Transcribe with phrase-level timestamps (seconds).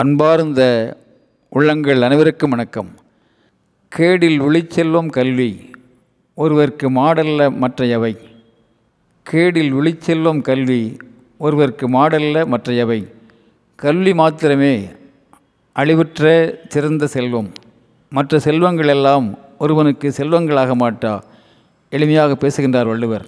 [0.00, 0.62] அன்பார்ந்த
[1.50, 2.90] உள்ளங்கள் அனைவருக்கும் வணக்கம்.
[3.96, 5.70] கேடில் விழிச்செல்வம் கல்வி
[6.36, 8.16] ஒருவர்க்கு மாடல்ல மற்றையவை.
[9.30, 10.96] கேடில் விழிச்செல்வம் கல்வி
[11.40, 13.06] ஒருவர்க்கு மாடல்ல மற்றையவை.
[13.76, 14.88] கல்வி மாத்திரமே
[15.74, 17.52] அழிவுற்ற சிறந்த செல்வம்.
[18.10, 21.20] மற்ற செல்வங்கள் எல்லாம் ஒருவனுக்கு செல்வங்களாக மாட்டா
[21.90, 23.26] எளிமையாக பேசுகின்றார் வள்ளுவர்.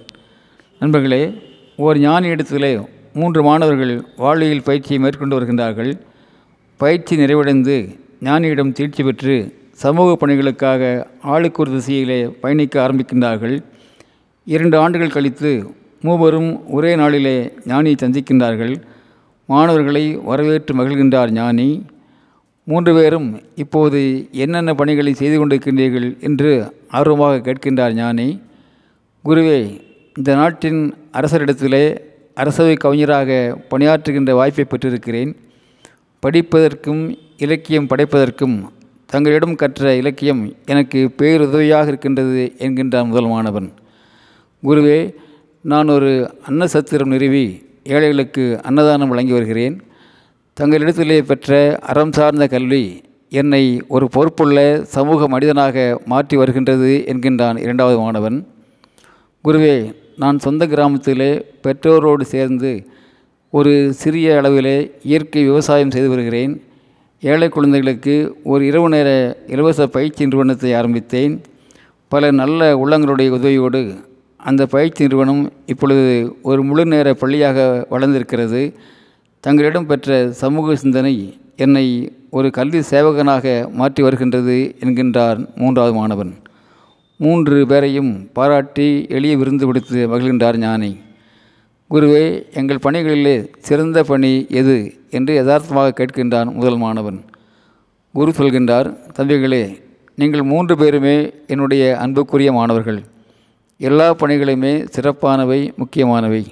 [0.79, 1.41] நண்பர்களே
[1.77, 2.79] ஓர் ஞானி இடத்திலே
[3.13, 5.99] மூன்று மாணவர்கள் வாழ்வியல் பயிற்சியை மேற்கொண்டு வருகின்றார்கள்.
[6.83, 7.75] பயிற்சி நிறைவடைந்து
[8.27, 9.35] ஞானியிடம் தீர்ச்சி பெற்று
[9.83, 10.81] சமூக பணிகளுக்காக
[11.33, 13.55] ஆளுக்கு ஒரு திசையிலே பயணிக்க ஆரம்பிக்கின்றார்கள்.
[14.53, 15.51] இரண்டு ஆண்டுகள் கழித்து
[16.05, 17.35] மூவரும் ஒரே நாளிலே
[17.71, 18.73] ஞானியை சந்திக்கின்றார்கள்.
[19.51, 21.69] மாணவர்களை வரவேற்று மகிழ்கின்றார் ஞானி.
[22.67, 23.29] மூன்று பேரும்
[23.63, 24.01] இப்போது
[24.43, 26.51] என்னென்ன பணிகளை செய்து கொண்டிருக்கின்றீர்கள் என்று
[26.99, 28.27] ஆர்வமாக கேட்கின்றார் ஞானி.
[29.25, 29.59] குருவே
[30.17, 30.81] இந்த நாட்டின்
[31.19, 31.85] அரசரிடத்திலே
[32.41, 33.31] அரசவை கவிஞராக
[33.71, 35.33] பணியாற்றுகின்ற வாய்ப்பை பெற்றிருக்கிறேன்.
[36.23, 37.01] படிப்பதற்கும்
[37.37, 38.55] இலக்கியம் படைப்பதற்கும்
[39.05, 43.71] தங்களிடம் கற்ற இலக்கியம் எனக்கு பேருதவியாக இருக்கின்றது என்கின்றான் முதல் மாணவன்.
[44.63, 44.99] குருவே
[45.61, 46.11] நான் ஒரு
[46.49, 47.45] அன்னசத்திரம் நிறுவி
[47.83, 49.75] ஏழைகளுக்கு அன்னதானம் வழங்கி வருகிறேன்.
[50.57, 58.37] தங்களிடத்திலே பெற்ற அறம் சார்ந்த கல்வி என்னை ஒரு பொறுப்புள்ள சமூக மனிதனாக மாற்றி வருகின்றது என்கின்றான் இரண்டாவது மாணவன்.
[59.43, 59.75] குருவே
[60.17, 61.31] நான் சொந்த கிராமத்திலே
[61.63, 62.71] பெற்றோரோடு சேர்ந்து
[63.57, 64.77] ஒரு சிறிய அளவிலே
[65.09, 66.53] இயற்கை விவசாயம் செய்து வருகிறேன்.
[67.23, 68.15] ஏழை குழந்தைகளுக்கு
[68.51, 69.09] ஒரு இரவு நேர
[69.47, 71.33] இலவச பயிற்சி நிறுவனத்தை ஆரம்பித்தேன்.
[72.07, 73.81] பல நல்ல உள்ளங்களுடைய உதவியோடு
[74.49, 76.07] அந்த பயிற்சி நிறுவனம் இப்பொழுது
[76.41, 78.63] ஒரு முழு நேர பள்ளியாக வளர்ந்திருக்கிறது.
[79.43, 81.15] தங்களிடம் பெற்ற சமூக சிந்தனை
[81.55, 81.85] என்னை
[82.37, 86.33] ஒரு கல்வி சேவகனாக மாற்றி வருகின்றது என்கின்றார் மூன்றாவது மாணவன்.
[87.17, 90.93] மூன்று பேரையும் பாராட்டி எளிய விருந்து விடுத்து மகிழ்கின்றார் ஞானி.
[91.93, 94.93] குருவே எங்கள் பணிகளிலே சிறந்த பணி எது?
[95.09, 97.21] என்று யதார்த்தமாக கேட்கின்றான் முதல் மாணவன்.
[98.13, 99.77] குரு சொல்கின்றார் தம்பிகளே
[100.15, 103.03] நீங்கள் மூன்று பேருமே என்னுடைய அன்புக்குரிய மாணவர்கள்.
[103.77, 106.45] எல்லா பணிகளுமே சிறப்பானவை முக்கியமானவை.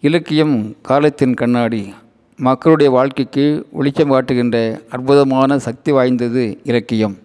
[0.00, 1.94] இலக்கியம் காலத்தின் கண்ணாடி.
[2.36, 7.18] மக்களுடைய வாழ்க்கைக்கு ஒளிச்சம் காட்டுகின்ற அற்புதமான சக்தி வாய்ந்தது இலக்கியம்.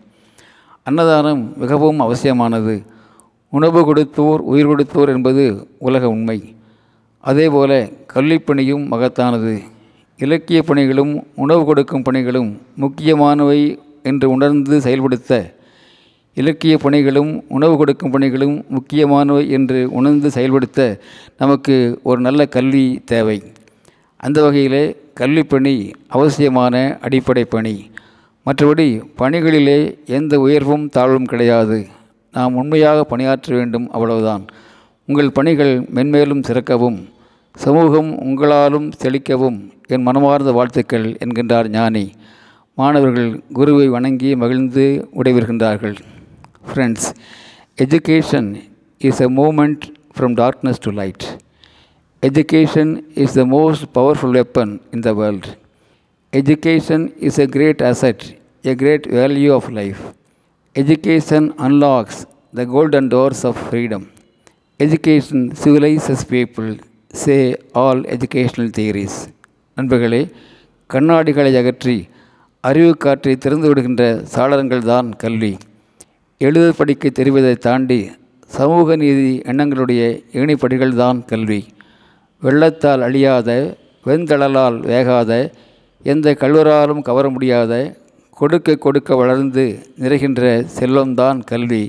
[0.83, 2.83] அன்னதானம் மிகவும் அவசியமானது.
[3.49, 6.55] உணவு கொடுத்தோர் உயிர் கொடுத்தோர் என்பது உலக உண்மை.
[7.25, 9.53] அதேபோல கல்விப்பணியும் மகத்தானது.
[10.17, 15.55] இலக்கிய பணிகளும் உணவு கொடுக்கும் பணிகளும் முக்கியமானவை என்று உணர்ந்து செயல்படுத்த.
[16.33, 20.99] இலக்கிய பணிகளும் உணவு கொடுக்கும் பணிகளும் முக்கியமானவை என்று உணர்ந்து செயல்படுத்த
[21.37, 23.43] நமக்கு ஒரு நல்ல கல்வி தேவை.
[24.17, 27.89] அந்த வகையிலே கல்விப்பணி அவசியமான அடிப்படை பணி.
[28.45, 28.87] மற்றபடி
[29.17, 31.85] பணிகளிலே எந்த உயர்வும் தாழ்வும் கிடையாது.
[32.33, 34.45] நாம் உண்மையாக பணியாற்ற வேண்டும் அவ்வளவுதான்.
[35.07, 37.13] உங்கள் பணிகள் மென்மேலும் சிறக்கவும்.
[37.63, 42.15] சமூகம் உங்களாலும் செழிக்கவும் என் மனமார்ந்த வாழ்த்துக்கள் என்கின்றார் ஞானி.
[42.73, 45.95] மாணவர்கள் குருவை வணங்கி மகிழ்ந்து விடைபெறுகின்றார்கள்
[46.69, 47.07] friends
[47.77, 48.55] education
[48.97, 49.83] is a moment
[50.17, 51.25] from darkness to light
[52.23, 55.47] education is the most powerful weapon in the world
[56.33, 58.25] education is a great asset
[58.63, 60.01] a great value of life
[60.75, 62.19] education unlocks
[62.55, 64.05] the golden doors of freedom
[64.79, 66.69] education civilizes people
[67.19, 67.35] say
[67.81, 69.17] all educational theories
[69.77, 70.19] நண்பர்களே
[70.89, 71.95] கண்ணாடிகளை அகற்றி
[72.63, 74.03] அறிவு காற்றை திறந்து விடுகின்ற
[74.33, 75.51] சாளரங்கள் தான் கல்வி.
[76.41, 77.99] எழுத படிக்க தெரிவதை தாண்டி
[78.55, 80.01] சமூக நீதி எண்ணங்களுடைய
[80.39, 81.61] இணைப்படிகள் தான் கல்வி.
[82.41, 83.49] வெள்ளத்தால் அழியாத
[84.07, 85.31] வெண்தளலால் வேகாத
[86.05, 87.73] எந்த கல்வராலும் கவர முடியாத
[88.37, 89.65] கொடுக்க கொடுக்க வளர்ந்து
[90.03, 90.43] நிறைகின்ற
[90.79, 91.83] செல்வம்தான் கல்வி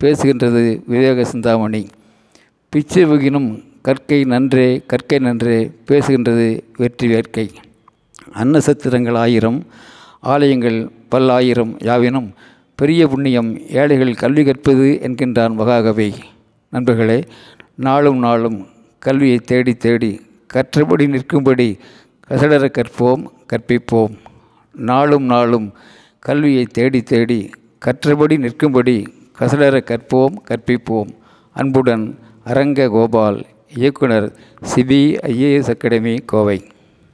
[0.00, 1.82] பேசுகின்றது விவேக சிந்தாமணி.
[2.72, 3.50] பிச்சை வகினும்
[3.86, 7.50] கற்கை நன்றே கற்கை நன்றே பேசுகின்றது வெற்றி வேட்கை.
[8.34, 9.58] அன்னசத்திரங்கள் ஆயிரம்
[10.20, 12.28] ஆலயங்கள் பல்லாயிரம் யாவினும்
[12.74, 16.14] பெரிய புண்ணியம் ஏழைகள் கல்வி கற்பது என்கின்றான் மகாகவி.
[16.68, 17.24] நண்பர்களே
[17.74, 18.66] நாளும் நாளும்
[18.98, 20.20] கல்வியை தேடி தேடி
[20.54, 21.78] கற்றபடி நிற்கும்படி
[22.28, 24.14] கசடர கற்போம் கற்பிப்போம்.
[24.74, 25.72] நாளும் நாளும்
[26.18, 27.50] கல்வியை தேடி தேடி
[27.86, 31.12] கற்றபடி நிற்கும்படி கசடர கற்போம் கற்பிப்போம்.
[31.52, 33.46] அன்புடன் அரங்க கோபால்
[33.78, 34.26] இயக்குனர்
[34.74, 35.00] சிபி
[35.32, 36.58] ஐஏஎஸ் அகாடமி கோவை.